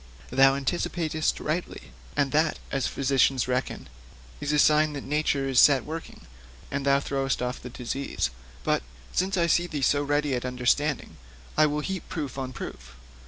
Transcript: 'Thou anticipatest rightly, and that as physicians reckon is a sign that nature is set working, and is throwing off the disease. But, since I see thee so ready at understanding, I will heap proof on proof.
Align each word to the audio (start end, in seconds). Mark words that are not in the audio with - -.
'Thou 0.31 0.55
anticipatest 0.55 1.39
rightly, 1.39 1.91
and 2.17 2.31
that 2.31 2.57
as 2.71 2.87
physicians 2.87 3.47
reckon 3.47 3.87
is 4.39 4.51
a 4.51 4.57
sign 4.57 4.93
that 4.93 5.03
nature 5.03 5.47
is 5.47 5.59
set 5.59 5.85
working, 5.85 6.21
and 6.71 6.87
is 6.87 7.03
throwing 7.03 7.29
off 7.39 7.61
the 7.61 7.69
disease. 7.69 8.31
But, 8.63 8.81
since 9.13 9.37
I 9.37 9.45
see 9.45 9.67
thee 9.67 9.83
so 9.83 10.01
ready 10.01 10.33
at 10.33 10.43
understanding, 10.43 11.17
I 11.55 11.67
will 11.67 11.81
heap 11.81 12.09
proof 12.09 12.39
on 12.39 12.51
proof. 12.51 12.95